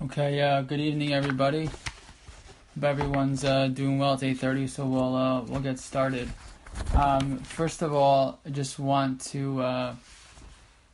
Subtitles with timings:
[0.00, 1.64] Okay, uh, good evening, everybody.
[1.64, 4.14] Hope everyone's uh, doing well.
[4.14, 6.30] It's eight thirty, so we'll uh, we'll get started.
[6.94, 9.96] Um, first of all, I just want to uh,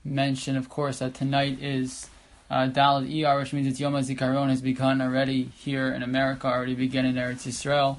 [0.06, 2.08] mention, of course, that tonight is
[2.48, 6.74] uh, Daled ER, which means it's Yom HaZikaron has begun already here in America, already
[6.74, 7.98] begun in Eretz Yisrael.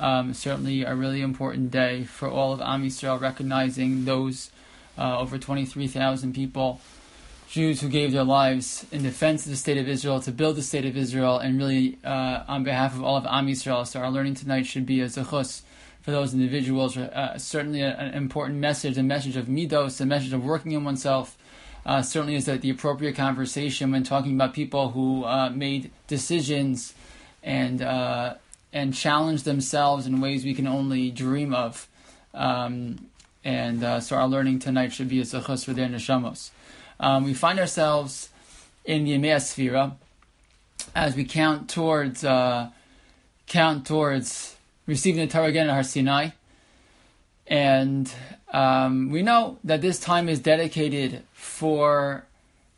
[0.00, 4.50] Um, certainly a really important day for all of Am Yisrael, recognizing those
[4.96, 6.80] uh, over twenty three thousand people
[7.48, 10.62] Jews who gave their lives in defense of the state of Israel to build the
[10.62, 13.86] state of Israel, and really uh, on behalf of all of Am Yisrael.
[13.86, 15.62] So our learning tonight should be a zechus
[16.02, 16.96] for those individuals.
[16.96, 21.38] Uh, certainly, an important message, a message of midos, a message of working on oneself.
[21.84, 26.94] Uh, certainly, is that the appropriate conversation when talking about people who uh, made decisions
[27.44, 28.34] and uh,
[28.72, 31.88] and challenged themselves in ways we can only dream of.
[32.34, 33.08] Um,
[33.44, 36.50] and uh, so our learning tonight should be a zechus for their neshamos.
[36.98, 38.30] Um, we find ourselves
[38.84, 39.96] in the Yemei Sfira
[40.94, 42.70] as we count towards uh,
[43.46, 46.30] count towards receiving the Torah again at Har Sinai,
[47.46, 48.10] and
[48.52, 52.24] um, we know that this time is dedicated for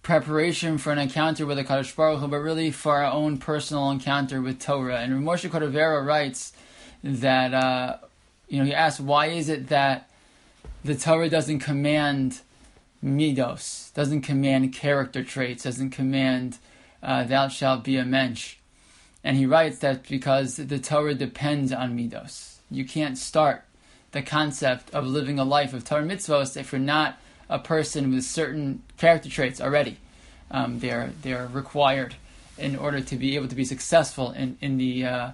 [0.03, 3.91] preparation for an encounter with the Kadosh Baruch Hu, but really for our own personal
[3.91, 5.01] encounter with Torah.
[5.01, 6.55] And Moshe Cordovero writes
[7.05, 7.99] that uh,
[8.49, 10.11] you know he asks why is it that
[10.85, 12.41] the Torah doesn't command
[13.03, 16.59] midos, doesn't command character traits, doesn't command
[17.03, 18.57] uh, thou shalt be a mensch.
[19.23, 22.57] And he writes that because the Torah depends on midos.
[22.71, 23.65] You can't start
[24.13, 27.19] the concept of living a life of Torah mitzvos if you're not
[27.49, 29.99] a person with certain character traits already.
[30.51, 32.15] Um, they're they're required
[32.57, 35.31] in order to be able to be successful in in the uh,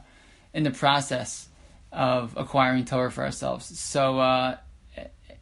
[0.53, 1.49] in the process
[1.93, 3.79] of acquiring Torah for ourselves.
[3.79, 4.57] So uh,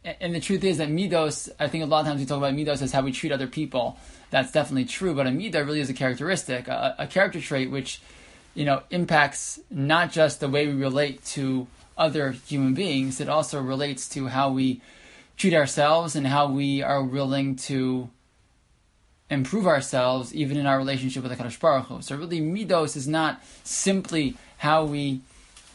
[0.05, 2.53] and the truth is that midos, I think a lot of times we talk about
[2.53, 3.97] midos as how we treat other people.
[4.31, 8.01] That's definitely true, but a midah really is a characteristic, a, a, character trait which,
[8.53, 13.21] you know, impacts not just the way we relate to other human beings.
[13.21, 14.81] It also relates to how we
[15.37, 18.09] treat ourselves and how we are willing to
[19.29, 22.01] improve ourselves, even in our relationship with the Kadosh Baruch Hu.
[22.01, 25.21] So really, midos is not simply how we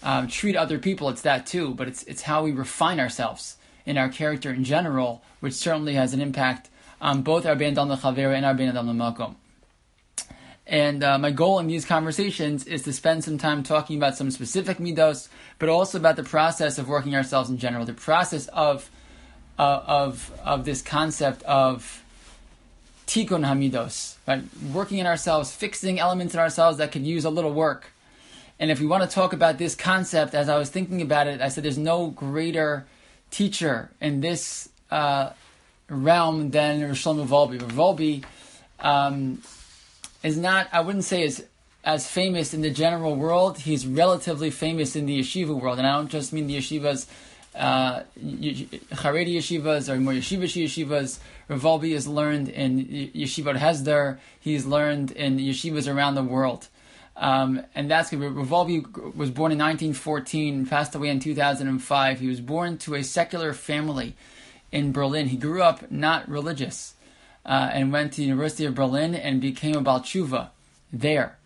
[0.02, 1.08] um, treat other people.
[1.08, 3.56] It's that too, but it's it's how we refine ourselves
[3.88, 6.68] in our character in general, which certainly has an impact
[7.00, 9.34] on both our Ben Adam Chavera and our Ben Adam Makom.
[10.66, 14.30] And uh, my goal in these conversations is to spend some time talking about some
[14.30, 15.28] specific midos,
[15.58, 18.90] but also about the process of working ourselves in general, the process of
[19.58, 22.04] uh, of of this concept of
[23.06, 24.42] tikkun hamidos, right?
[24.70, 27.86] Working in ourselves, fixing elements in ourselves that could use a little work.
[28.60, 31.40] And if we want to talk about this concept, as I was thinking about it,
[31.40, 32.86] I said there's no greater
[33.30, 35.30] teacher in this uh,
[35.88, 37.58] realm than Shlomo Wolbe.
[37.58, 38.24] Wolbe
[38.80, 39.42] um,
[40.22, 41.44] is not, I wouldn't say, is
[41.84, 43.58] as famous in the general world.
[43.58, 47.06] He's relatively famous in the yeshiva world, and I don't just mean the yeshivas,
[47.54, 51.18] uh, Haredi yeshivas or more yeshivish yeshivas.
[51.48, 52.84] Rav is learned in
[53.14, 54.18] yeshivat Hesder.
[54.38, 56.68] He's learned in yeshivas around the world.
[57.18, 62.20] Um, and that's Wolbe was born in 1914, passed away in 2005.
[62.20, 64.14] He was born to a secular family
[64.70, 65.26] in Berlin.
[65.26, 66.94] He grew up not religious
[67.44, 70.50] uh, and went to the University of Berlin and became a Baal Teshuva
[70.92, 71.36] there.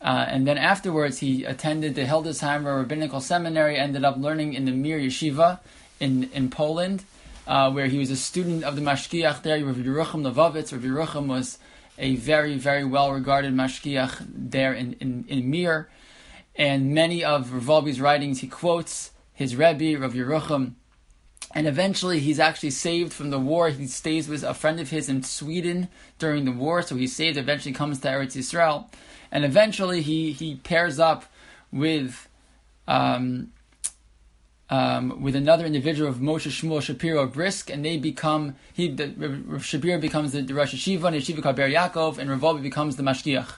[0.00, 4.72] Uh, and then afterwards, he attended the Hildesheimer Rabbinical Seminary, ended up learning in the
[4.72, 5.60] Mir Yeshiva
[6.00, 7.04] in, in Poland,
[7.46, 10.72] uh, where he was a student of the Mashgiach there, Rav Yerucham Levovitz.
[10.72, 11.58] Rav Yerucham was
[11.98, 15.88] a very, very well regarded mashgiach there in, in, in Mir.
[16.56, 20.74] And many of Rav writings, he quotes his Rebbe, Rav Yerucham.
[21.54, 23.68] And eventually, he's actually saved from the war.
[23.68, 25.88] He stays with a friend of his in Sweden
[26.18, 27.36] during the war, so he's saved.
[27.36, 28.86] Eventually, comes to Eretz Yisrael,
[29.30, 31.26] and eventually, he he pairs up
[31.70, 32.28] with
[32.88, 33.52] um,
[34.70, 39.98] um, with another individual of Moshe Shmuel Shapiro Brisk, and they become he the, Shapiro
[39.98, 43.56] becomes the, the Rosh Yeshiva, and Yeshiva called Be'er Yaakov, and Rav becomes the Mashgiach.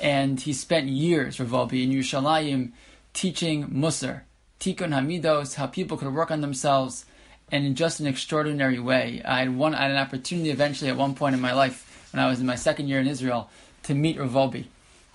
[0.00, 2.72] And he spent years, Rav Wolbe, in Yerushalayim
[3.12, 4.22] teaching Musar,
[4.58, 7.04] Tikkun Hamidos, how people could work on themselves,
[7.52, 9.20] and in just an extraordinary way.
[9.24, 12.22] I had one, I had an opportunity eventually at one point in my life when
[12.22, 13.50] I was in my second year in Israel
[13.82, 14.54] to meet Rav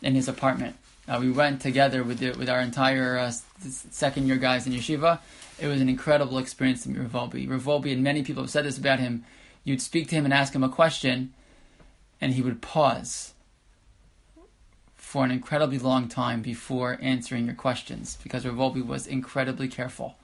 [0.01, 0.75] in his apartment.
[1.07, 3.31] Uh, we went together with the, with our entire uh,
[3.69, 5.19] second year guys in yeshiva.
[5.59, 7.49] It was an incredible experience to meet Rav Wolbe.
[7.49, 9.23] Rav Wolbe, and many people have said this about him.
[9.63, 11.33] You'd speak to him and ask him a question,
[12.19, 13.33] and he would pause
[14.95, 20.15] for an incredibly long time before answering your questions because Rav Wolbe was incredibly careful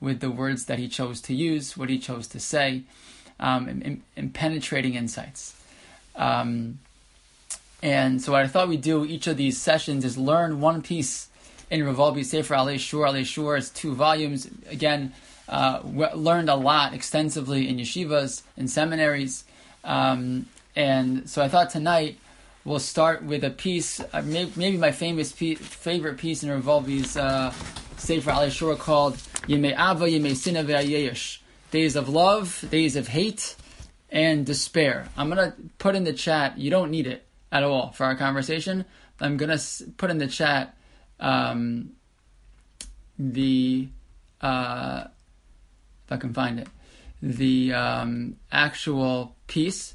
[0.00, 2.82] with the words that he chose to use, what he chose to say,
[3.40, 5.56] um, and, and penetrating insights.
[6.16, 6.80] Um,
[7.84, 11.28] And so what I thought we'd do each of these sessions is learn one piece
[11.70, 13.00] in Rav Wolbe Sefer Alei Shur.
[13.00, 14.48] Alei Shur is two volumes.
[14.70, 15.12] Again,
[15.50, 19.44] uh, learned a lot extensively in yeshivas and seminaries.
[19.84, 22.18] Um, and so I thought tonight
[22.64, 26.64] we'll start with a piece, uh, maybe, maybe, my famous piece, favorite piece in Rav
[26.64, 27.52] Wolbe's uh,
[27.98, 29.16] Sefer Alei Shur called
[29.46, 31.40] Yemei Ava, Yemei Sina Ve'ayesh.
[31.70, 33.56] Days of love, days of hate,
[34.08, 35.06] and despair.
[35.18, 37.23] I'm going to put in the chat, you don't need it
[37.54, 38.84] at all for our conversation.
[39.20, 39.58] I'm to
[39.96, 40.76] put in the chat
[41.20, 41.92] um,
[43.16, 43.88] the,
[44.40, 45.04] uh,
[46.04, 46.68] if I can find it,
[47.22, 49.94] the um, actual piece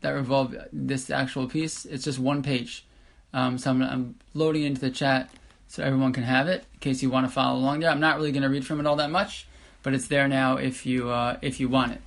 [0.00, 1.86] that Rav Wolbe this actual piece.
[1.86, 2.84] It's just one page.
[3.32, 5.30] Um, so I'm, I'm, loading into the chat
[5.68, 7.90] so everyone can have it in case you want to follow along there.
[7.90, 9.46] I'm not really going to read from it all that much,
[9.82, 12.00] but it's there now if you uh, if you want it.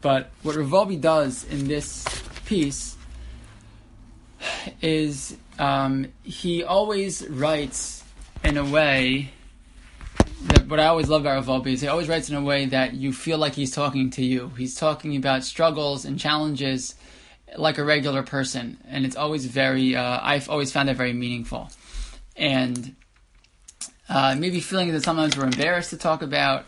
[0.00, 2.04] But what Rav Wolbe does in this
[2.46, 2.93] piece
[4.80, 8.04] is um, he always writes
[8.42, 9.30] in a way
[10.42, 12.66] that what I always love about Rav Wolbe is he always writes in a way
[12.66, 14.48] that you feel like he's talking to you.
[14.58, 16.94] He's talking about struggles and challenges
[17.56, 19.96] like a regular person, and it's always very.
[19.96, 21.70] Uh, I've always found that very meaningful,
[22.36, 22.94] and
[24.08, 26.64] uh, maybe feeling that sometimes we're embarrassed to talk about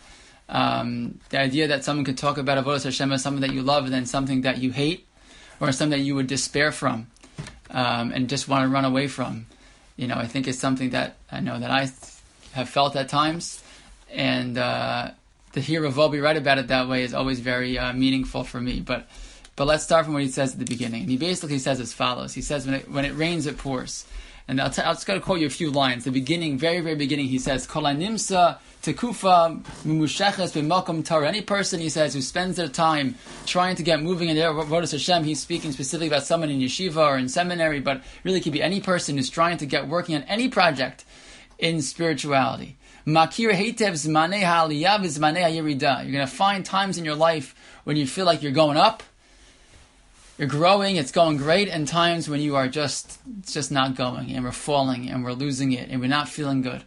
[0.49, 3.83] um, the idea that someone could talk about Avodah Hashem as something that you love
[3.83, 5.05] and then something that you hate,
[5.59, 7.07] or something that you would despair from,
[7.71, 9.45] um, and just want to run away from.
[9.95, 11.89] You know, I think it's something that I know that I
[12.53, 13.63] have felt at times,
[14.11, 15.11] and uh,
[15.53, 18.61] to hear Rav Wolbe write about it that way is always very uh, meaningful for
[18.61, 18.79] me.
[18.79, 19.07] But
[19.55, 21.01] but let's start from what he says at the beginning.
[21.01, 24.05] And he basically says as follows: He says, "When it, when it rains, it pours."
[24.49, 26.05] And I'll, t- I'll just going to quote you a few lines.
[26.05, 31.27] The beginning, very, very beginning, he says, Kolanimsa tekufa mumusheches b'malkum Torah.
[31.27, 33.15] Any person, he says, who spends their time
[33.45, 36.95] trying to get moving in their Avodah Hashem, he's speaking specifically about someone in yeshiva
[36.95, 40.23] or in seminary, but really could be any person who's trying to get working on
[40.23, 41.03] any project
[41.59, 42.77] in spirituality.
[43.05, 45.55] Makir hetev zmanei ha'aliyah v'zmanei.
[45.55, 47.53] You're going to find times in your life
[47.83, 49.03] when you feel like you're going up,
[50.37, 54.31] you're growing, it's going great, and times when you are just it's just not going,
[54.31, 56.83] and we're falling, and we're losing it, and we're not feeling good.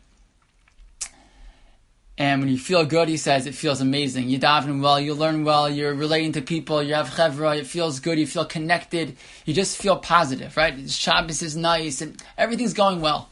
[2.17, 4.29] And when you feel good, he says, it feels amazing.
[4.29, 7.99] You daven well, you learn well, you're relating to people, you have chevra, it feels
[7.99, 9.17] good, you feel connected,
[9.47, 10.91] you just feel positive, right?
[10.91, 13.31] Shabbos is nice, and everything's going well.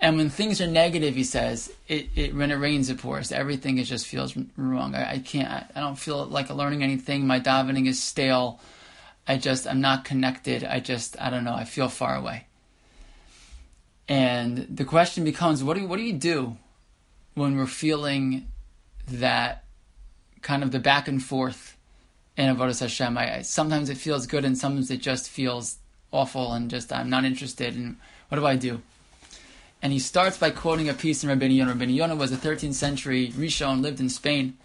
[0.00, 3.32] And when things are negative, he says, it, it when it rains, it pours.
[3.32, 4.94] Everything is just feels wrong.
[4.94, 7.26] I, I can't, I, I don't feel like learning anything.
[7.26, 8.60] My davening is stale.
[9.30, 10.64] I just, I'm not connected.
[10.64, 12.46] I just, I don't know, I feel far away.
[14.08, 16.56] And the question becomes, what do you, what do you do
[17.34, 18.48] when we're feeling
[19.06, 19.62] that
[20.42, 21.76] kind of the back and forth
[22.36, 23.16] in Avodah Hashem?
[23.16, 25.78] I, I, sometimes it feels good and sometimes it just feels
[26.10, 27.76] awful and just I'm not interested.
[27.76, 27.98] And
[28.30, 28.82] what do I do?
[29.80, 31.74] And he starts by quoting a piece in Rabbeinu Yonah.
[31.74, 34.58] Rabbeinu Yonah was a 13th century Rishon, lived in Spain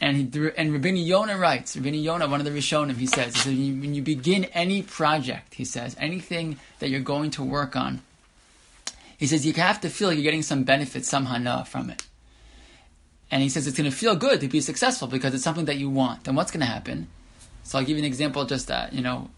[0.00, 3.40] and he, and Rabbeinu Yonah writes, Rabbeinu Yonah, one of the Rishonim, he says, he
[3.40, 8.02] says when you begin any project, he says, anything that you're going to work on,
[9.16, 12.04] he says you have to feel like you're getting some benefit, some hana from it.
[13.30, 15.76] And he says it's going to feel good to be successful because it's something that
[15.76, 16.24] you want.
[16.24, 17.08] Then what's going to happen?
[17.64, 19.28] So I'll give you an example just that, you know,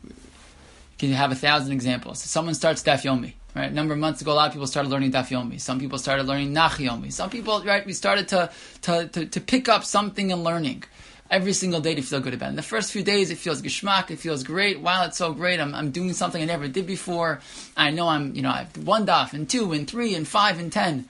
[0.98, 2.22] can you have a thousand examples.
[2.22, 3.32] Someone starts Daf Yomi.
[3.54, 5.60] Right, a number of months ago, a lot of people started learning Daf Yomi.
[5.60, 7.12] Some people started learning Nach Yomi.
[7.12, 8.50] Some people, right, we started to,
[8.82, 10.84] to, to, to pick up something and learning
[11.30, 12.50] every single day to feel good about it.
[12.50, 14.80] In the first few days, it feels geschmack, it feels great.
[14.80, 15.58] Wow, it's so great.
[15.58, 17.40] I'm, I'm doing something I never did before.
[17.76, 20.58] I know I'm, you know, I have one daf and two and three and five
[20.60, 21.06] and ten.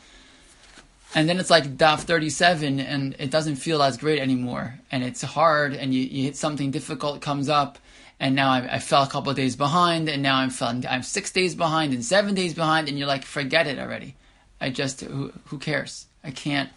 [1.14, 4.78] And then it's like daf 37 and it doesn't feel as great anymore.
[4.92, 7.78] And it's hard and you, you hit something difficult comes up
[8.20, 10.50] and now I, I fell a couple of days behind, and now I'm
[10.86, 14.14] I'm six days behind and seven days behind, and you're like, forget it already.
[14.60, 16.06] I just who, who cares?
[16.22, 16.68] I can't,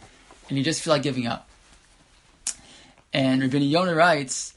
[0.47, 1.49] and you just feel like giving up.
[3.11, 4.53] And Rabbi Yonah writes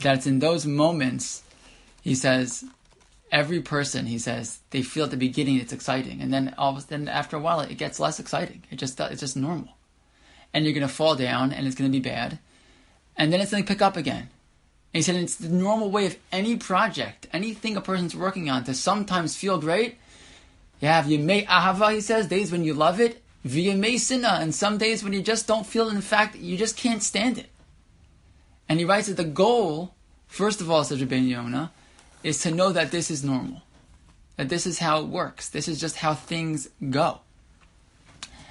[0.00, 1.42] that it's in those moments,
[2.00, 2.64] he says,
[3.30, 6.78] every person, he says, they feel at the beginning it's exciting, and then all of
[6.78, 8.64] a sudden after a while it gets less exciting.
[8.70, 9.76] It just it's just normal,
[10.54, 12.38] and you're gonna fall down, and it's gonna be bad,
[13.14, 14.30] and then it's gonna pick up again
[14.92, 18.74] he said it's the normal way of any project, anything a person's working on, to
[18.74, 19.98] sometimes feel great.
[20.80, 24.78] You have Yemei Ahava, he says, days when you love it, V'yemei Sinna, and some
[24.78, 25.94] days when you just don't feel it.
[25.94, 27.50] In fact, you just can't stand it.
[28.68, 29.94] And he writes that the goal,
[30.26, 31.72] first of all, says Rabbeinu Yonah,
[32.22, 33.62] is to know that this is normal.
[34.36, 35.48] That this is how it works.
[35.48, 37.20] This is just how things go.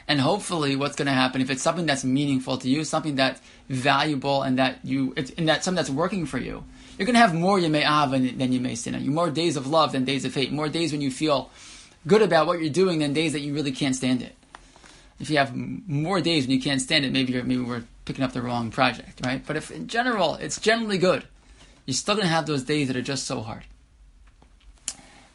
[0.09, 3.39] And hopefully, what's going to happen if it's something that's meaningful to you, something that's
[3.69, 6.65] valuable, and that you, it's, and that something that's working for you,
[6.99, 8.99] You're going to have more Yemei Av than Yemei Sinna.
[8.99, 10.51] More days of love than days of hate.
[10.51, 11.49] More days when you feel
[12.05, 14.35] good about what you're doing than days that you really can't stand it.
[15.17, 18.25] If you have more days when you can't stand it, maybe you're, maybe we're picking
[18.25, 19.41] up the wrong project, right?
[19.45, 21.23] But if in general, it's generally good,
[21.85, 23.63] you're still going to have those days that are just so hard.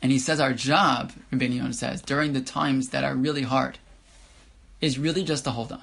[0.02, 3.78] And he says our job, Rabbeinu says, during the times that are really hard,
[4.84, 5.82] is really just to hold on.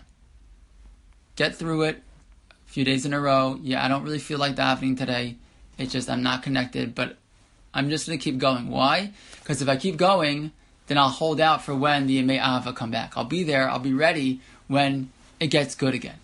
[1.36, 2.04] Get through it
[2.52, 3.60] a few days in a row.
[3.64, 5.38] Yeah, I don't really feel like davening today.
[5.80, 7.18] It's just I'm not connected, but
[7.74, 8.70] I'm just going to keep going.
[8.70, 9.14] Why?
[9.40, 10.52] Because if I keep going,
[10.86, 13.14] then I'll hold out for when the Yemei Ava come back.
[13.16, 13.68] I'll be there.
[13.68, 16.20] I'll be ready when it gets good again.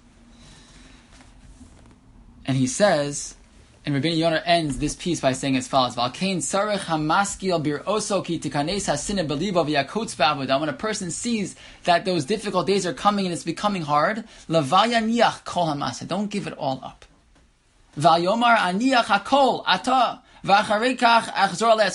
[2.46, 3.37] And he says,
[3.88, 8.22] and Rabbi Yonah ends this piece by saying as follows: "Valkein sarich hamaskil bir oso
[8.22, 13.28] ki tikanes hasina belibo v'yakutz When a person sees that those difficult days are coming
[13.28, 16.06] and it's becoming hard, lavaya.
[16.06, 17.06] Don't give it all up.
[17.98, 18.58] Vayomar
[19.06, 19.64] hakol.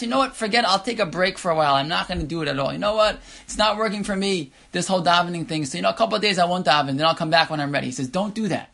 [0.02, 0.34] You know what?
[0.34, 0.64] Forget.
[0.64, 0.70] It.
[0.70, 1.74] I'll take a break for a while.
[1.74, 2.72] I'm not going to do it at all.
[2.72, 3.20] You know what?
[3.44, 4.52] It's not working for me.
[4.72, 5.66] This whole davening thing.
[5.66, 6.96] So you know, a couple of days I won't daven.
[6.96, 7.86] Then I'll come back when I'm ready.
[7.86, 8.71] He says, don't do that.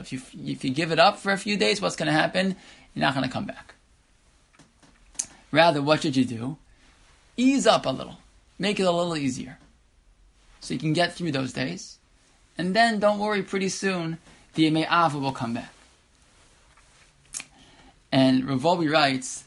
[0.00, 2.56] If you, if you give it up for a few days, what's going to happen?
[2.94, 3.74] You're not going to come back.
[5.50, 6.56] Rather, what should you do?
[7.36, 8.18] Ease up a little.
[8.58, 9.58] Make it a little easier.
[10.60, 11.98] So you can get through those days.
[12.56, 14.18] And then, don't worry, pretty soon,
[14.54, 15.72] the Yemei Ava will come back.
[18.10, 19.44] And Rav Wolbe writes,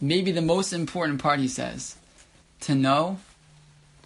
[0.00, 1.96] maybe the most important part, he says,
[2.60, 3.18] to know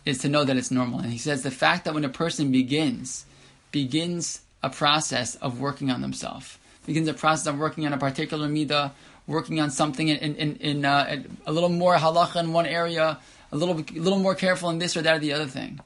[0.05, 1.01] is to know that it's normal.
[1.01, 3.27] And he says the fact that when a person begins
[3.75, 8.47] begins a process of working on themselves, begins a process of working on a particular
[8.47, 8.93] midah,
[9.27, 13.19] working on something in, in, in uh, a little more halacha in one area,
[13.51, 15.81] a little, a little more careful in this or that or the other thing.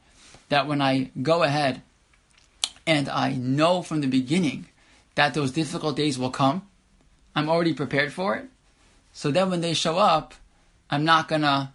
[0.50, 1.80] That when I go ahead
[2.87, 4.66] and I know from the beginning
[5.14, 6.68] that those difficult days will come,
[7.35, 8.45] I'm already prepared for it.
[9.14, 10.35] So then when they show up,
[10.90, 11.73] I'm not gonna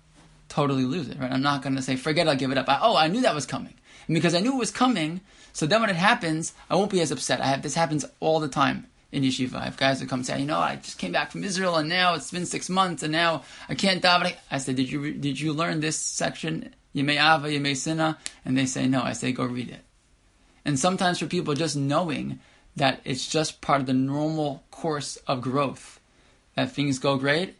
[0.47, 1.31] totally lose it, right?
[1.31, 2.69] I'm not gonna say, forget I'll give it up.
[2.69, 3.73] I, oh, I knew that was coming.
[4.07, 5.21] And because I knew it was coming,
[5.53, 7.39] so then when it happens, I won't be as upset.
[7.39, 9.55] I have this happens all the time in yeshiva.
[9.55, 11.75] I have guys who come and say, you know, I just came back from Israel
[11.75, 14.35] and now it's been six months and now I can't daven.
[14.49, 16.73] I said, did you did you learn this section?
[16.95, 18.17] Yemei Ava, Yemei Sina?
[18.43, 19.01] And they say no.
[19.01, 19.81] I say, go read it.
[20.65, 22.39] And sometimes for people, just knowing
[22.75, 25.99] that it's just part of the normal course of growth,
[26.55, 27.55] that things go great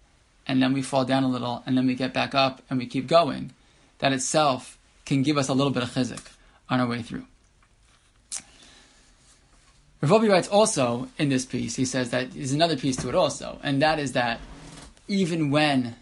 [0.48, 2.86] and then we fall down a little and then we get back up and we
[2.88, 3.52] keep going,
[4.00, 6.33] that itself can give us a little bit of chizik
[6.70, 7.26] on our way through.
[10.02, 13.16] Rav Wolbe writes also in this piece, he says that there's another piece to it
[13.16, 14.42] also, and that is that
[15.08, 15.96] even when,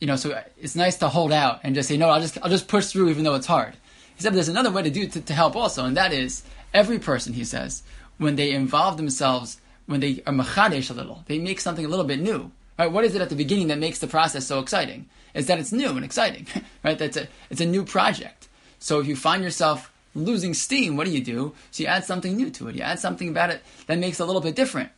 [0.00, 2.50] you know, so it's nice to hold out and just say, no, I'll just, I'll
[2.50, 3.74] just push through even though it's hard.
[4.16, 6.42] He said, but there's another way to do to, to help also, and that is
[6.74, 7.82] every person, he says,
[8.18, 12.04] when they involve themselves, when they are machadesh a little, they make something a little
[12.04, 12.50] bit new.
[12.78, 12.90] Right?
[12.90, 15.08] What is it at the beginning that makes the process so exciting?
[15.34, 16.46] Is that it's new and exciting,
[16.84, 16.98] right?
[16.98, 18.37] That's a, it's a new project.
[18.78, 21.54] So if you find yourself losing steam, what do you do?
[21.70, 22.76] So you add something new to it.
[22.76, 24.90] You add something about it that makes it a little bit different.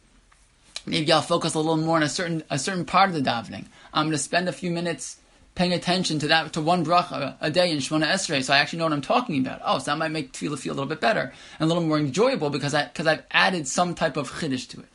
[0.86, 3.66] Maybe I'll focus a little more on a certain a certain part of the davening.
[3.92, 5.18] I'm going to spend a few minutes
[5.54, 8.78] paying attention to that to one bracha a day in Shemona Esrei, so I actually
[8.78, 9.60] know what I'm talking about.
[9.64, 11.98] Oh, so that might make feel feel a little bit better and a little more
[11.98, 14.88] enjoyable because I because I've added some type of chiddush to it.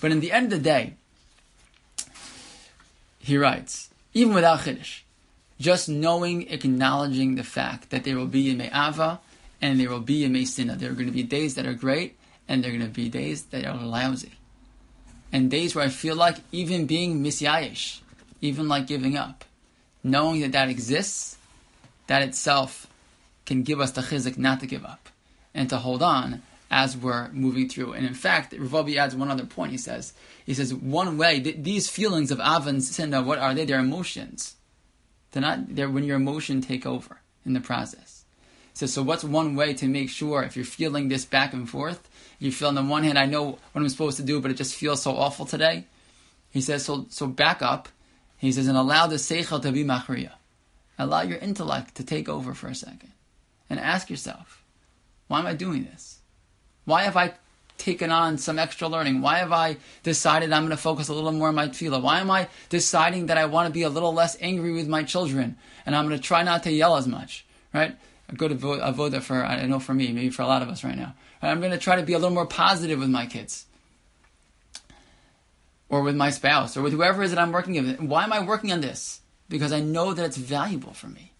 [0.00, 0.94] But in the end of the day,
[3.18, 5.00] he writes, even without chiddush,
[5.64, 9.18] just knowing, acknowledging the fact that there will be a me'ava
[9.62, 10.76] and there will be a Mesina.
[10.76, 13.08] There are going to be days that are great, and there are going to be
[13.08, 14.32] days that are lousy.
[15.32, 18.00] And days where I feel like even being misyayish,
[18.42, 19.46] even like giving up.
[20.02, 21.38] Knowing that that exists,
[22.08, 22.86] that itself
[23.46, 25.08] can give us the chizik not to give up
[25.54, 27.94] and to hold on as we're moving through.
[27.94, 29.72] And in fact, Rav Wolbe adds one other point.
[29.72, 30.12] He says,
[30.44, 33.64] he says one way th- these feelings of avan sinna, what are they?
[33.64, 34.56] They're emotions.
[35.34, 35.74] They're not.
[35.74, 38.24] They're when your emotion take over in the process.
[38.72, 42.08] So, so what's one way to make sure if you're feeling this back and forth,
[42.38, 44.56] you feel on the one hand, I know what I'm supposed to do, but it
[44.56, 45.86] just feels so awful today.
[46.50, 47.88] He says, so, so back up.
[48.36, 50.32] He says, and allow the seichel to be machriya.
[51.00, 53.10] Allow your intellect to take over for a second.
[53.68, 54.62] And ask yourself,
[55.26, 56.20] why am I doing this?
[56.84, 57.34] Why have I
[57.78, 59.20] taken on some extra learning?
[59.20, 62.02] Why have I decided I'm going to focus a little more on my tefillah?
[62.02, 65.02] Why am I deciding that I want to be a little less angry with my
[65.02, 67.44] children and I'm going to try not to yell as much?
[67.72, 67.96] Right?
[68.28, 70.96] a good avoda for I know for me, maybe for a lot of us right
[70.96, 71.14] now.
[71.42, 73.66] I'm going to try to be a little more positive with my kids,
[75.88, 78.00] or with my spouse, or with whoever it is that I'm working with.
[78.00, 79.20] Why am I working on this?
[79.48, 81.32] Because I know that it's valuable for me.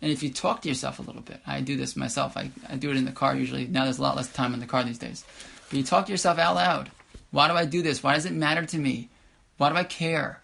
[0.00, 2.36] And if you talk to yourself a little bit, I do this myself.
[2.36, 3.66] I, I do it in the car usually.
[3.66, 5.24] Now there's a lot less time in the car these days.
[5.68, 6.90] but you talk to yourself out loud.
[7.30, 8.02] Why do I do this?
[8.02, 9.08] Why does it matter to me?
[9.56, 10.42] Why do I care?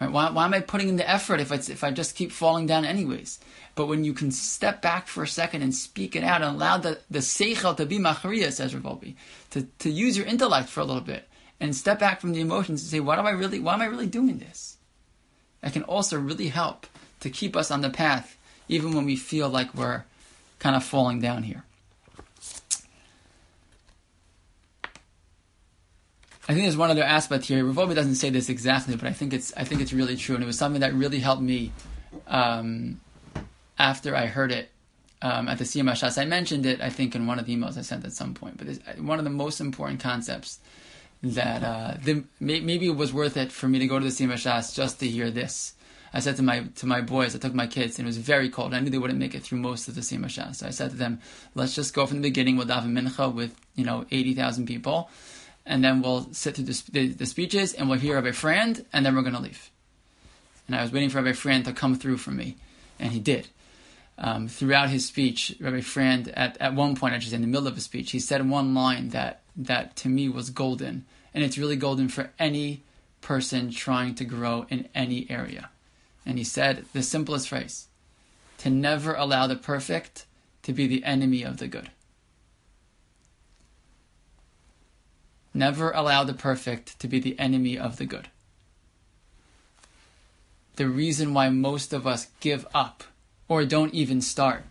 [0.00, 0.12] Right?
[0.12, 2.66] Why, why am I putting in the effort if, it's, if I just keep falling
[2.66, 3.40] down anyways?
[3.74, 6.78] But when you can step back for a second and speak it out and allow
[6.78, 9.02] the, the seichel to be machriya, says Rav
[9.50, 12.82] to, to use your intellect for a little bit and step back from the emotions
[12.82, 14.76] and say, what am I really, why am I really doing this?
[15.62, 16.86] That can also really help
[17.20, 18.37] to keep us on the path,
[18.68, 20.04] even when we feel like we're
[20.58, 21.64] kind of falling down here.
[26.50, 27.62] I think there's one other aspect here.
[27.64, 30.42] Rav doesn't say this exactly, but I think it's I think it's really true, and
[30.42, 31.72] it was something that really helped me
[32.26, 33.00] um,
[33.78, 34.70] after I heard it
[35.20, 36.20] um, at the Shas.
[36.20, 38.56] I mentioned it, I think, in one of the emails I sent at some point.
[38.56, 40.60] But it's one of the most important concepts
[41.22, 44.74] that uh, the, maybe it was worth it for me to go to the Shas
[44.74, 45.74] just to hear this.
[46.12, 48.48] I said to my to my boys, I took my kids, and it was very
[48.48, 48.74] cold.
[48.74, 50.56] I knew they wouldn't make it through most of the Shas.
[50.56, 51.20] So I said to them,
[51.54, 52.56] "Let's just go from the beginning.
[52.56, 55.10] We'll daven mincha with you know eighty thousand people."
[55.68, 59.04] and then we'll sit through the, the, the speeches and we'll hear Rabbi Friend, and
[59.04, 59.70] then we're going to leave.
[60.66, 62.56] And I was waiting for Rabbi Friend to come through for me,
[62.98, 63.48] and he did.
[64.16, 67.74] Um, throughout his speech, Rabbi Friend, at, at one point, actually in the middle of
[67.74, 71.04] his speech, he said one line that, that to me was golden.
[71.34, 72.82] And it's really golden for any
[73.20, 75.68] person trying to grow in any area.
[76.28, 77.86] And he said the simplest phrase
[78.58, 80.26] to never allow the perfect
[80.62, 81.90] to be the enemy of the good.
[85.54, 88.28] Never allow the perfect to be the enemy of the good.
[90.76, 93.04] The reason why most of us give up
[93.48, 94.64] or don't even start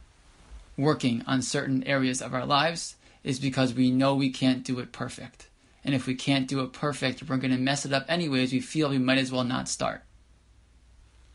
[0.78, 4.92] working on certain areas of our lives is because we know we can't do it
[4.92, 5.48] perfect.
[5.84, 8.54] And if we can't do it perfect, we're going to mess it up anyways.
[8.54, 10.04] We feel we might as well not start.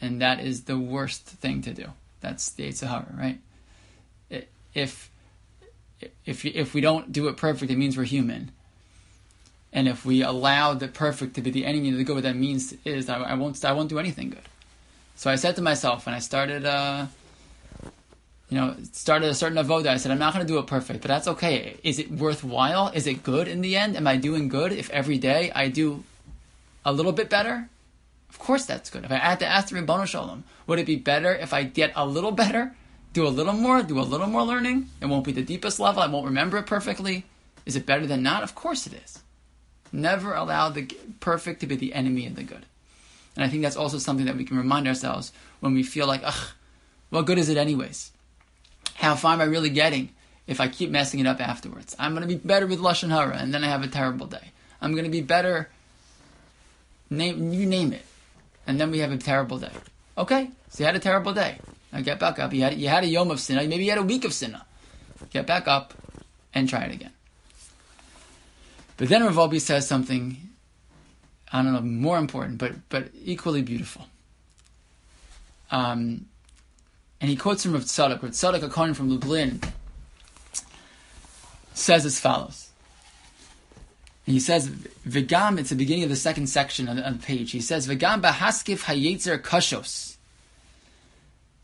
[0.02, 1.87] And that is the worst thing to do.
[2.21, 3.38] That's the Yetzer Hara, right?
[4.75, 5.11] If
[6.25, 8.50] if if we don't do it perfect, it means we're human.
[9.73, 12.37] And if we allow the perfect to be the enemy of the good, what that
[12.37, 14.49] means is I, I won't I won't do anything good.
[15.14, 17.06] So I said to myself when I started, uh,
[18.48, 21.00] you know, started a certain avoda, I said I'm not going to do it perfect,
[21.00, 21.76] but that's okay.
[21.85, 22.88] Is it worthwhile?
[22.88, 23.96] Is it good in the end?
[23.96, 26.03] Am I doing good if every day I do
[26.85, 27.68] a little bit better?
[28.33, 29.05] Of course, that's good.
[29.05, 31.92] If I had to ask the Shel Olam, would it be better if I get
[31.95, 32.75] a little better,
[33.12, 34.88] do a little more, do a little more learning?
[35.01, 36.03] It won't be the deepest level.
[36.03, 37.27] I won't remember it perfectly.
[37.66, 38.42] Is it better than not?
[38.42, 39.21] Of course it is.
[39.92, 40.90] Never allow the
[41.21, 42.64] perfect to be the enemy of the good.
[43.37, 46.23] And I think that's also something that we can remind ourselves when we feel like,
[46.25, 46.49] ugh,
[47.11, 48.11] what good is it anyways?
[48.95, 50.11] How far am I really getting
[50.47, 51.95] if I keep messing it up afterwards?
[51.99, 54.53] I'm going to be better with Lashon Hara, and then I have a terrible day.
[54.81, 55.68] I'm going to be better,
[57.11, 58.05] name, you name it,
[58.66, 59.72] and then we have a terrible day.
[60.16, 61.59] Okay, so you had a terrible day.
[61.92, 62.53] Now get back up.
[62.53, 64.64] You had, you had a yom of sinna, maybe you had a week of sinna.
[65.31, 65.94] Get back up
[66.55, 67.12] and try it again.
[68.96, 70.37] But then Rav Wolbe says something,
[71.53, 74.07] I don't know, more important, but but equally beautiful.
[75.70, 76.27] Um,
[77.20, 78.22] and he quotes from Rav Tzadok.
[78.22, 79.61] Rav Tzadok, according from Lublin,
[81.75, 82.62] says as follows.
[84.24, 87.50] He says, "V'gam." It's the beginning of the second section on, on the page.
[87.50, 90.16] He says, "V'gam bahaskif hayetzer kashos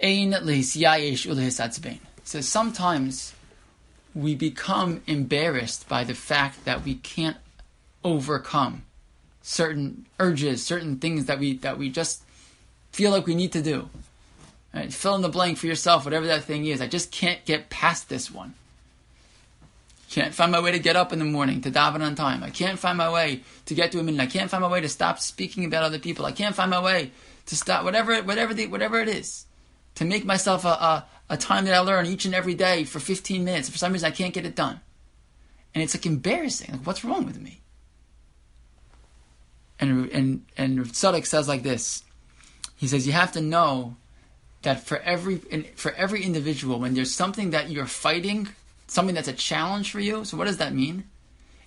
[0.03, 3.35] ein lehisyayesh ulehisatzbein." So sometimes
[4.15, 7.37] we become embarrassed by the fact that we can't
[8.05, 8.83] overcome
[9.43, 12.23] certain urges, certain things that we that we just
[12.91, 13.89] feel like we need to do.
[14.75, 14.93] Right?
[14.93, 16.81] Fill in the blank for yourself, whatever that thing is.
[16.81, 18.55] I just can't get past this one.
[20.11, 22.43] Can't find my way to get up in the morning to daven on time.
[22.43, 24.21] I can't find my way to get to a minyan.
[24.21, 26.25] I can't find my way to stop speaking about other people.
[26.25, 27.13] I can't find my way
[27.47, 29.47] to stop whatever whatever the, whatever it is
[29.99, 33.01] to make myself a, a, a time that I learn each and every day for
[33.01, 33.69] 15 minutes.
[33.69, 34.81] For some reason, I can't get it done.
[35.75, 36.71] And it's like embarrassing.
[36.71, 37.61] Like, what's wrong with me?
[39.81, 42.05] And, and, and Tzadok says like this.
[42.77, 43.97] He says, you have to know
[44.63, 45.39] that for every,
[45.75, 48.49] for every individual, when there's something that you're fighting,
[48.89, 51.05] something that's a challenge for you, so what does that mean?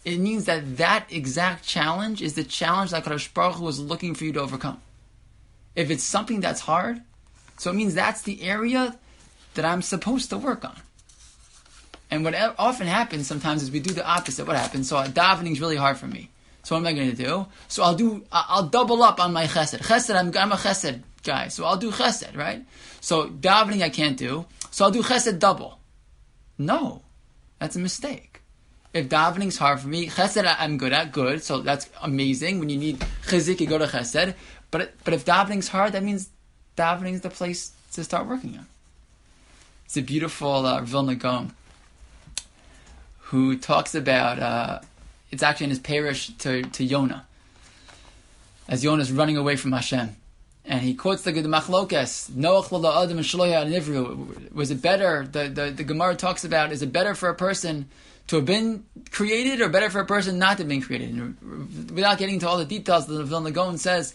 [0.03, 4.15] It means that that exact challenge is the challenge that Kadosh Baruch Hu was looking
[4.15, 4.81] for you to overcome.
[5.75, 7.01] If it's something that's hard,
[7.57, 8.97] so it means that's the area
[9.53, 10.75] that I'm supposed to work on.
[12.09, 14.45] And what often happens sometimes is we do the opposite.
[14.45, 14.89] What happens?
[14.89, 16.29] So uh, davening is really hard for me.
[16.63, 17.45] So what am I going to do?
[17.67, 19.79] So I'll do, I'll double up on my chesed.
[19.79, 22.65] Chesed, I'm, I'm a chesed guy, so I'll do chesed, right?
[22.99, 25.79] So davening I can't do, so I'll do chesed double.
[26.57, 27.01] No,
[27.61, 28.41] that's a mistake.
[28.91, 32.57] If davening's hard for me, chesed I'm good at, good, so that's amazing.
[32.59, 32.97] When you need
[33.27, 34.33] chizik, you go to chesed.
[34.71, 36.29] But but if davening's hard, that means
[36.75, 38.65] davening's the place to start working on.
[39.85, 41.53] It's a beautiful uh, Vilna Gaon
[43.29, 44.79] who talks about uh,
[45.29, 47.27] it's actually in his perush to to Yonah,
[48.67, 50.15] as Yonah is running away from Hashem,
[50.65, 54.53] and he quotes the Machlokes Noach Adam and Nivru.
[54.53, 55.27] Was it better?
[55.29, 57.89] The, the the Gemara talks about is it better for a person
[58.27, 61.09] to have been created or better for a person not to have been created?
[61.09, 64.13] And without getting into all the details, the Vilna Gaon says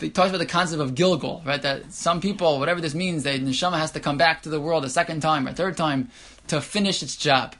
[0.00, 1.60] he talks about the concept of Gilgul, right?
[1.60, 4.84] That some people, whatever this means, the neshama has to come back to the world
[4.84, 6.10] a second time or third time
[6.48, 7.54] to finish its job.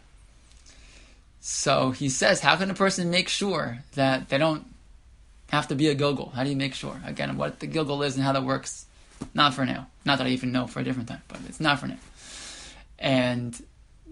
[1.40, 4.72] So he says, how can a person make sure that they don't
[5.53, 6.33] have to be a Gilgul?
[6.33, 7.01] How do you make sure?
[7.05, 8.87] Again, what the Gilgul is and how that works,
[9.35, 9.88] not for now.
[10.05, 11.99] Not that I even know for a different time, but it's not for now.
[12.99, 13.61] And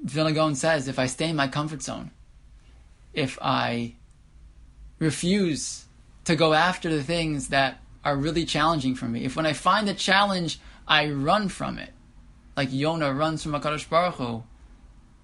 [0.02, 2.10] Vilna Gaon says, if I stay in my comfort zone,
[3.14, 3.94] if I
[4.98, 5.86] refuse
[6.24, 9.88] to go after the things that are really challenging for me, if when I find
[9.88, 11.90] a challenge, I run from it,
[12.56, 14.42] like Yonah runs from HaKadosh Baruch Hu,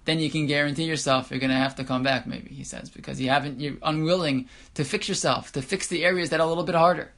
[0.07, 2.89] then you can guarantee yourself you're going to have to come back, maybe, he says,
[2.89, 6.49] because you haven't, you're unwilling to fix yourself, to fix the areas that are a
[6.49, 7.11] little bit harder.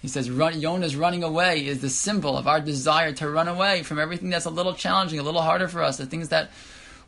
[0.00, 3.82] He says, run, Yonah's running away is the symbol of our desire to run away
[3.82, 6.50] from everything that's a little challenging, a little harder for us, the things that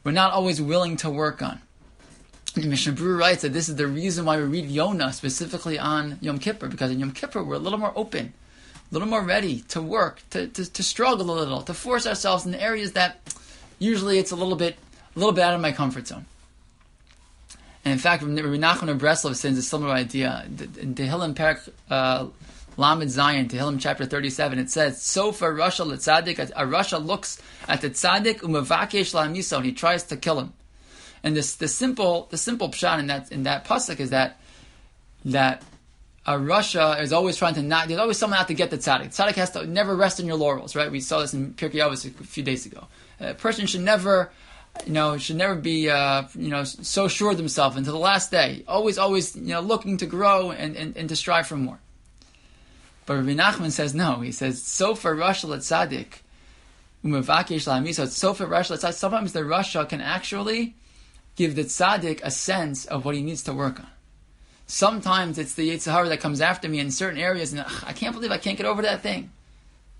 [0.04, 1.58] we're not always willing to work on.
[2.54, 6.38] Mishnah Berurah writes that this is the reason why we read Yonah specifically on Yom
[6.38, 8.34] Kippur, because in Yom Kippur we're a little more open,
[8.74, 12.44] a little more ready to work, to, to, to struggle a little, to force ourselves
[12.44, 13.20] in areas that
[13.78, 14.76] usually it's a little bit
[15.18, 16.26] a little bit out of my comfort zone.
[17.84, 20.44] And in fact, Rabbi Nachman of Breslov sends a similar idea.
[20.46, 22.28] In Tehillim Perak uh,
[22.76, 27.90] Lamed Zayin, Tehillim chapter 37, it says, Sofa Rasha L'Tzadik, a Rasha looks at the
[27.90, 30.52] Tzadik, Umavakesh La'amiso, and he tries to kill him.
[31.24, 34.40] And this, the simple, the simple pshat in that, in that pasuk is that,
[35.24, 35.64] that
[36.24, 39.08] a Rasha is always trying to not, there's always someone out to get the Tzadik.
[39.08, 40.92] Tzadik has to never rest on your laurels, right?
[40.92, 42.86] We saw this in Pirkei Avos a few days ago.
[43.18, 44.30] A person should never,
[44.86, 48.30] you know, should never be, uh, you know, so sure of themselves until the last
[48.30, 48.64] day.
[48.66, 51.78] Always, always, you know, looking to grow and, and, and to strive for more.
[53.06, 54.20] But Rabbi Nachman says no.
[54.20, 56.20] He says, Sofa Rasha Latzadik,
[57.04, 58.94] Umavakesh Lamiso, Sofa Rasha Latzadik.
[58.94, 60.74] Sometimes the Rasha can actually
[61.36, 63.86] give the tzaddik a sense of what he needs to work on.
[64.66, 68.14] Sometimes it's the Yetzer Hara that comes after me in certain areas, and I can't
[68.14, 69.30] believe I can't get over that thing.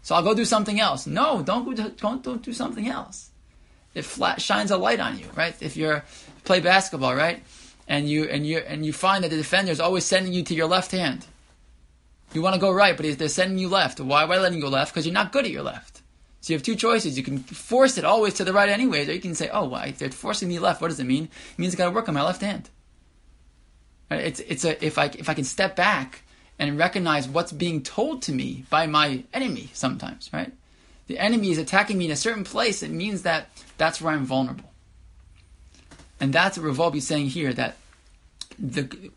[0.03, 1.07] So I'll go do something else.
[1.07, 3.31] No, don't go, don't, don't do something else
[3.99, 5.55] it flat, shines a light on you, right?
[5.61, 6.05] If you're
[6.45, 7.43] play basketball, right,
[7.87, 10.55] and you and you and you find that the defender is always sending you to
[10.55, 11.27] your left hand,
[12.33, 14.01] you want to go right, but they're sending you left.
[14.01, 14.25] Why?
[14.25, 14.93] Why letting you go left?
[14.93, 16.03] Because you're not good at your left.
[16.41, 17.17] So you have two choices.
[17.17, 19.93] You can force it always to the right, anyways, or you can say, "Oh, why
[19.93, 20.81] they're forcing me left?
[20.81, 21.25] What does it mean?
[21.25, 22.71] It means I got to work on my left hand."
[24.11, 24.21] Right?
[24.21, 26.23] It's it's a if I if I can step back
[26.59, 30.53] and recognize what's being told to me by my enemy sometimes, right?
[31.09, 34.27] The enemy is attacking me in a certain place, it means that that's where I'm
[34.27, 34.71] vulnerable.
[36.21, 37.77] And that's what Rav Wolbe is saying here that
[38.59, 39.11] the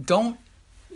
[0.00, 0.38] don't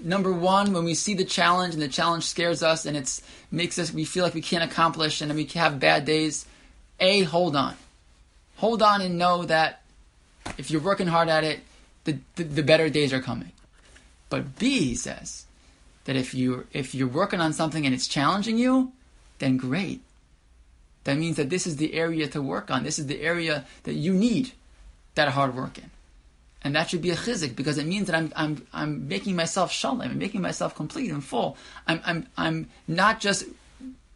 [0.03, 3.21] number one when we see the challenge and the challenge scares us and it
[3.51, 6.47] makes us we feel like we can't accomplish and we have bad days
[7.01, 7.75] a hold on.
[8.57, 9.83] Hold on and know that
[10.59, 11.61] if you're working hard at it
[12.05, 13.53] the, the, the better days are coming.
[14.29, 15.47] But b he says
[16.05, 18.93] that if you if you're working on something and it's challenging you
[19.39, 20.03] then great
[21.07, 22.83] that means that this is the area to work on.
[22.83, 24.51] This is the area that you need
[25.15, 25.91] that hard work in.
[26.63, 29.71] And that should be a chizik because it means that I'm, I'm, I'm making myself
[29.71, 31.57] shalom, I'm making myself complete and full.
[31.87, 33.45] I'm, I'm, I'm not just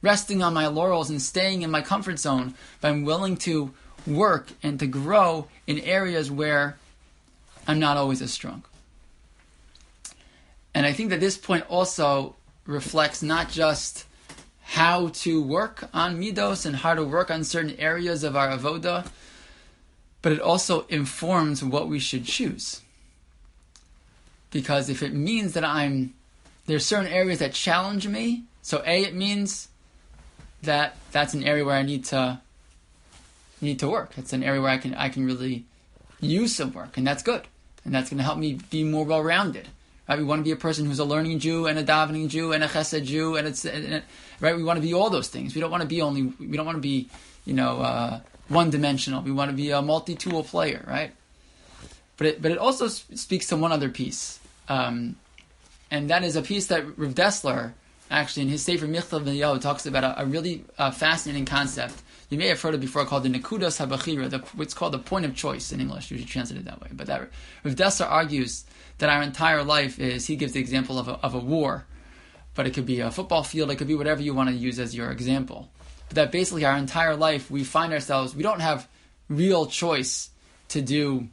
[0.03, 3.73] resting on my laurels and staying in my comfort zone, but I'm willing to
[4.05, 6.77] work and to grow in areas where
[7.69, 8.65] I'm not always as strong.
[10.75, 12.35] And I think that this point also
[12.67, 14.07] reflects not just
[14.71, 19.05] how to work on midos and how to work on certain areas of our avoda,
[20.23, 22.81] but it also informs what we should choose.
[24.53, 26.15] Because if it means that I'm
[26.67, 29.67] there's certain areas that challenge me, so a it means
[30.63, 32.41] that that's an area where I need to
[33.61, 34.13] need to work.
[34.17, 35.65] It's an area where I can I can really
[36.21, 37.43] use some work, and that's good,
[37.85, 39.67] and that's going to help me be more well rounded.
[40.11, 40.19] Right?
[40.19, 42.65] We want to be a person who's a learning Jew and a davening Jew and
[42.65, 44.03] a chesed Jew, and it's and,
[44.41, 44.57] right.
[44.57, 45.55] We want to be all those things.
[45.55, 46.25] We don't want to be only.
[46.25, 47.09] We don't want to be,
[47.45, 48.19] you know, uh,
[48.49, 49.23] one dimensional.
[49.23, 51.13] We want to be a multi tool player, right?
[52.17, 55.15] But it, but it also speaks to one other piece, um,
[55.93, 57.75] and that is a piece that Rav Dessler
[58.11, 61.95] actually in his Sefer Michtav V'Yo talks about a, a really uh, fascinating concept.
[62.31, 65.35] You may have heard it before called the Nekudas Habachira, what's called the point of
[65.35, 66.89] choice in English, usually translated that way.
[66.93, 67.29] But that
[67.65, 68.65] Rav Dessler argues
[68.99, 71.87] that our entire life is, he gives the example of a, of a war,
[72.55, 74.79] but it could be a football field, it could be whatever you want to use
[74.79, 75.73] as your example.
[76.09, 78.89] But that basically our entire life, we find ourselves, we don't have
[79.29, 80.31] real choice
[80.69, 81.27] to do,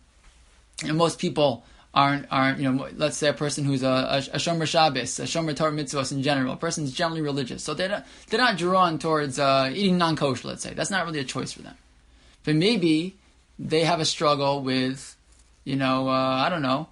[0.84, 1.64] and most people
[1.98, 5.24] aren't aren't you know let's say a person who's a a, a shomer Shabbos, a
[5.24, 9.00] shomer Torah mitzvahs in general, a person's generally religious, so they're not, they're not drawn
[9.00, 10.48] towards uh, eating non kosher.
[10.48, 11.76] Let's say that's not really a choice for them,
[12.44, 13.16] but maybe
[13.58, 15.18] they have a struggle with,
[15.64, 16.88] you know, uh, I don't know,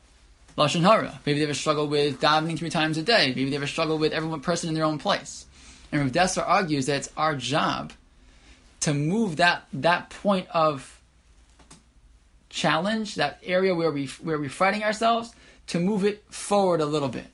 [0.58, 1.20] lashon hara.
[1.24, 3.28] Maybe they have a struggle with davening three times a day.
[3.28, 5.46] Maybe they have a struggle with every person in their own place.
[5.91, 7.94] And Rav Dessler argues that it's our job
[8.80, 10.94] to move that that point of
[12.56, 15.36] challenge, that area where we where we're fighting ourselves,
[15.68, 17.28] to move it forward a little bit.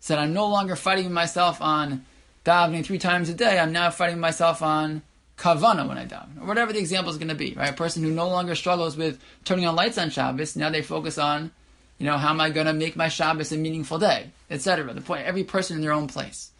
[0.00, 2.06] So that I'm no longer fighting myself on
[2.44, 3.58] davening three times a day.
[3.58, 5.02] I'm now fighting myself on
[5.36, 7.52] kavana when I daven, or whatever the example is going to be.
[7.52, 10.82] Right, a person who no longer struggles with turning on lights on Shabbos, now they
[10.82, 11.50] focus on,
[11.98, 14.92] you know, how am I going to make my Shabbos a meaningful day, etc.
[14.94, 16.50] The point, every person in their own place.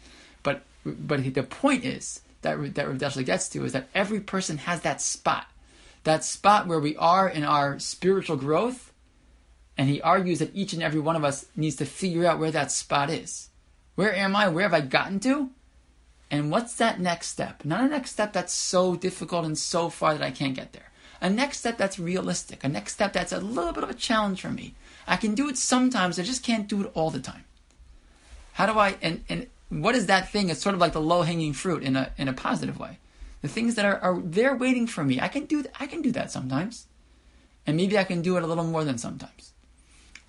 [0.43, 4.81] But but the point is that that Rav gets to is that every person has
[4.81, 5.47] that spot
[6.03, 8.93] that spot where we are in our spiritual growth.
[9.77, 12.51] And he argues that each and every one of us needs to figure out where
[12.51, 13.49] that spot is.
[13.95, 14.47] Where am I?
[14.47, 15.49] Where have I gotten to?
[16.29, 17.65] And what's that next step?
[17.65, 20.91] Not a next step that's so difficult and so far that I can't get there.
[21.19, 22.63] A next step that's realistic.
[22.63, 24.73] A next step that's a little bit of a challenge for me.
[25.07, 27.43] I can do it sometimes, I just can't do it all the time.
[28.53, 30.49] How do I and, and what is that thing?
[30.49, 32.97] It's sort of like the low hanging fruit in a in a positive way
[33.41, 35.19] the things that are, are there waiting for me.
[35.19, 36.87] I can do I can do that sometimes,
[37.65, 39.53] and maybe I can do it a little more than sometimes.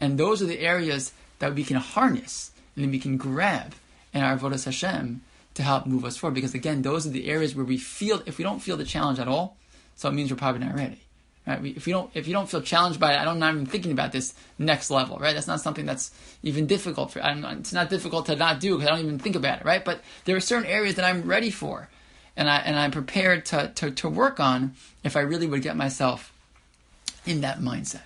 [0.01, 3.75] And those are the areas that we can harness and then we can grab
[4.13, 5.21] in our avodas Hashem
[5.55, 6.35] to help move us forward.
[6.35, 8.23] Because again, those are the areas where we feel.
[8.27, 9.57] If we don't feel the challenge at all,
[9.95, 11.01] so it means we're probably not ready.
[11.47, 11.61] Right?
[11.61, 13.55] We, if you don't, if you don't feel challenged by it, I don't, I'm not
[13.55, 15.19] even thinking about this next level.
[15.19, 15.35] Right?
[15.35, 16.11] That's not something that's
[16.43, 17.21] even difficult for.
[17.21, 19.65] I'm, it's not difficult to not do because I don't even think about it.
[19.67, 19.85] Right?
[19.85, 21.89] But there are certain areas that I'm ready for
[22.37, 25.77] and I and I'm prepared to, to, to work on if I really would get
[25.77, 26.33] myself
[27.27, 28.03] in that mindset.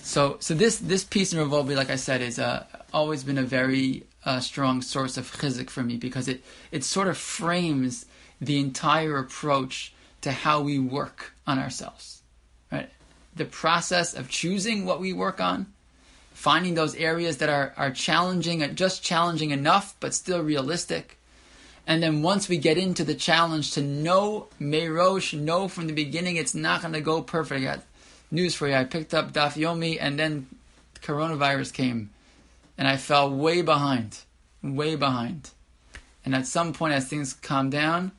[0.00, 3.38] So so this this piece in Rav Wolbe, like I said, is uh, always been
[3.38, 8.06] a very uh, strong source of chizik for me because it it sort of frames
[8.40, 12.22] the entire approach to how we work on ourselves.
[12.70, 12.90] Right,
[13.34, 15.66] the process of choosing what we work on,
[16.32, 21.18] finding those areas that are are challenging, just challenging enough but still realistic
[21.86, 26.36] and then once we get into the challenge to know Meirosh, know from the beginning
[26.36, 27.60] it's not going to go perfect.
[27.60, 27.80] I got
[28.30, 28.74] news for you.
[28.74, 30.46] I picked up Daf Yomi and then
[31.02, 32.10] coronavirus came
[32.78, 34.18] and I fell way behind.
[34.62, 35.50] Way behind.
[36.24, 38.12] And at some point, as things calmed down,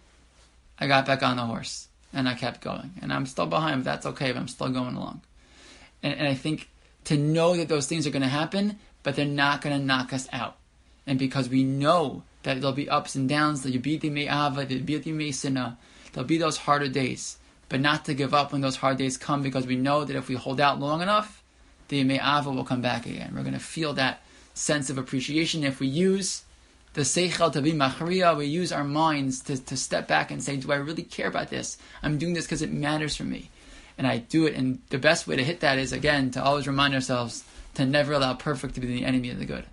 [0.77, 2.91] I got back on the horse and I kept going.
[3.01, 5.21] And I'm still behind, but that's okay, but I'm still going along.
[6.03, 6.69] And, and I think
[7.05, 10.13] to know that those things are going to happen, but they're not going to knock
[10.13, 10.57] us out.
[11.07, 14.29] And because we know that there'll be ups and downs, there'll be the Yabiti Mey
[14.29, 15.77] Ava, the Ybiti Me Sina.
[16.13, 17.37] there'll be those harder days.
[17.67, 20.29] But not to give up when those hard days come because we know that if
[20.29, 21.43] we hold out long enough,
[21.87, 23.33] the Me'ava will come back again.
[23.35, 24.21] We're going to feel that
[24.53, 26.43] sense of appreciation if we use
[26.93, 30.55] the Seichel to be Machriya, we use our minds to, to step back and say,
[30.55, 31.77] Do I really care about this?
[32.01, 33.49] I'm doing this because it matters for me.
[33.97, 36.67] And I do it, and the best way to hit that is, again, to always
[36.67, 37.43] remind ourselves
[37.75, 39.65] to never allow perfect to be the enemy of the good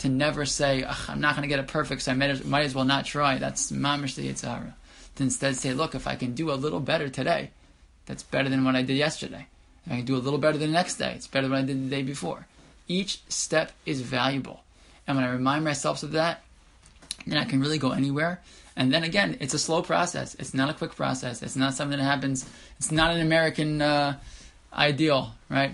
[0.00, 2.64] to never say, I'm not going to get it perfect, so I might as, might
[2.64, 3.38] as well not try.
[3.38, 4.74] That's mamish the Yetzer Hara.
[5.16, 7.50] To instead say, look, if I can do a little better today,
[8.06, 9.46] that's better than what I did yesterday.
[9.86, 11.66] If I can do a little better the next day, it's better than what I
[11.66, 12.46] did the day before.
[12.88, 14.62] Each step is valuable.
[15.06, 16.42] And when I remind myself of that,
[17.26, 18.40] then I can really go anywhere.
[18.76, 20.34] And then again, it's a slow process.
[20.36, 21.42] It's not a quick process.
[21.42, 22.48] It's not something that happens.
[22.78, 24.18] It's not an American uh,
[24.72, 25.72] ideal, right?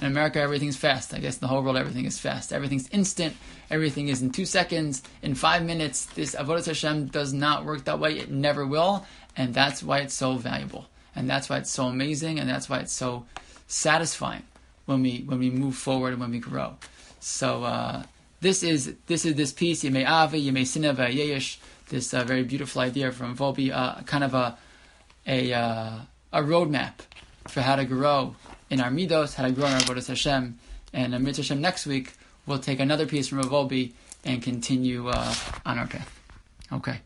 [0.00, 1.14] In America, everything's fast.
[1.14, 2.52] I guess in the whole world, everything is fast.
[2.52, 3.36] Everything's instant.
[3.70, 6.06] Everything is in two seconds, in five minutes.
[6.06, 8.18] This Avodah Hashem does not work that way.
[8.18, 9.06] It never will.
[9.36, 10.86] And that's why it's so valuable.
[11.14, 12.40] And that's why it's so amazing.
[12.40, 13.24] And that's why it's so
[13.66, 14.42] satisfying
[14.86, 16.74] when we when we move forward and when we grow.
[17.20, 18.02] So uh,
[18.40, 19.84] this is this is this piece.
[19.84, 21.58] Yemei Avi, Yemei Sinava Yeyish.
[21.88, 24.58] This uh, very beautiful idea from Wolbe, uh, kind of a
[25.26, 25.98] a uh,
[26.32, 26.94] a roadmap
[27.48, 28.34] for how to grow
[28.70, 30.58] in our midos, how to grow in our avodas Hashem.
[30.92, 32.12] And in Amrit Hashem next week
[32.46, 33.92] we'll take another piece from Rav Wolbe
[34.24, 35.34] and continue uh,
[35.66, 36.20] on our path.
[36.72, 37.00] Okay.